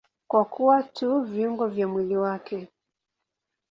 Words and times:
Kwa 0.27 0.45
kuwa 0.45 0.83
tu 0.83 1.21
viungo 1.21 1.67
vya 1.67 1.87
mwili 1.87 2.17
wake. 2.17 2.67